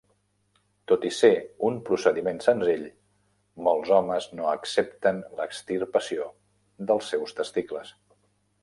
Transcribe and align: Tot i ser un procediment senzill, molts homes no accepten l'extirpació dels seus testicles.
Tot 0.91 1.03
i 1.09 1.11
ser 1.17 1.29
un 1.67 1.77
procediment 1.89 2.41
senzill, 2.45 2.87
molts 3.69 3.93
homes 3.99 4.29
no 4.41 4.49
accepten 4.55 5.21
l'extirpació 5.41 6.31
dels 6.91 7.15
seus 7.17 7.41
testicles. 7.43 7.97